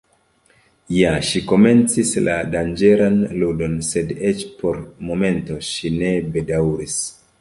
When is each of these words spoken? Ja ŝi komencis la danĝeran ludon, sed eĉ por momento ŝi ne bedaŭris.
Ja 0.99 1.09
ŝi 1.31 1.41
komencis 1.51 2.13
la 2.27 2.37
danĝeran 2.55 3.19
ludon, 3.43 3.77
sed 3.91 4.15
eĉ 4.31 4.41
por 4.63 4.81
momento 5.11 5.59
ŝi 5.69 5.93
ne 5.99 6.11
bedaŭris. 6.39 6.99